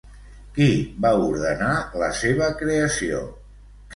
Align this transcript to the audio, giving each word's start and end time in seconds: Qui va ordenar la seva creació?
Qui 0.53 0.69
va 1.05 1.09
ordenar 1.25 1.75
la 2.03 2.09
seva 2.21 2.47
creació? 2.63 3.21